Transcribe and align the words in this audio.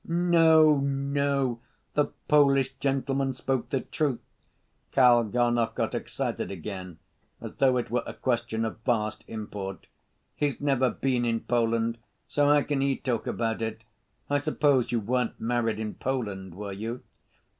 "No, 0.03 0.79
no. 0.79 1.59
The 1.93 2.05
Polish 2.27 2.73
gentleman 2.79 3.35
spoke 3.35 3.69
the 3.69 3.81
truth." 3.81 4.19
Kalganov 4.91 5.75
got 5.75 5.93
excited 5.93 6.49
again, 6.49 6.97
as 7.39 7.57
though 7.57 7.77
it 7.77 7.91
were 7.91 8.01
a 8.07 8.15
question 8.15 8.65
of 8.65 8.79
vast 8.79 9.23
import. 9.27 9.85
"He's 10.35 10.59
never 10.59 10.89
been 10.89 11.23
in 11.23 11.41
Poland, 11.41 11.99
so 12.27 12.47
how 12.51 12.63
can 12.63 12.81
he 12.81 12.95
talk 12.95 13.27
about 13.27 13.61
it? 13.61 13.83
I 14.27 14.39
suppose 14.39 14.91
you 14.91 14.99
weren't 14.99 15.39
married 15.39 15.77
in 15.77 15.93
Poland, 15.93 16.55
were 16.55 16.73
you?" 16.73 17.03